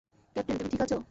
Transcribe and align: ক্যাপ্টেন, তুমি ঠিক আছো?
ক্যাপ্টেন, 0.35 0.55
তুমি 0.57 0.69
ঠিক 0.71 0.81
আছো? 0.81 0.97